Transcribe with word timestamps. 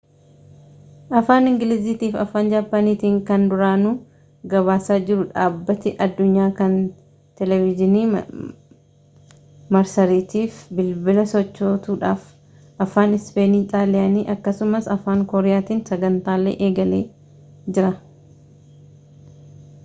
afaan 1.17 1.47
ingiliziitiifi 1.49 2.17
afaan 2.21 2.47
jaappaaniitiin 2.53 3.19
kan 3.27 3.43
duraanuu 3.51 3.91
gabaasaa 4.53 4.97
jiru 5.09 5.25
dhaabbati 5.35 5.93
addunyaa 6.05 6.47
kun 6.61 6.79
teeleviizhiinii 7.41 8.07
marsariitii 9.77 10.43
fi 10.57 10.79
bilbila 10.81 11.27
sochootuudhaaf 11.35 12.25
afaan 12.89 13.15
ispeenii 13.21 13.63
xaaliyaanii 13.77 14.27
akkasumas 14.37 14.91
afaan 14.97 15.25
kooriyaatiin 15.35 15.87
sagantaalee 15.93 16.57
eegalee 16.69 17.03
jira 17.77 17.93